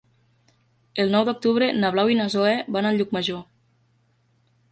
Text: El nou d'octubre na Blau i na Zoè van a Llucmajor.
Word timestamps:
El 1.03 1.11
nou 1.15 1.25
d'octubre 1.27 1.67
na 1.83 1.91
Blau 1.97 2.09
i 2.15 2.17
na 2.21 2.27
Zoè 2.37 2.55
van 2.77 2.89
a 2.89 2.95
Llucmajor. 2.97 3.43